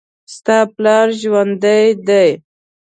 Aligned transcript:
ستا 0.33 0.57
پلار 0.75 1.07
ژوندي 1.21 1.81
دي 2.07 2.27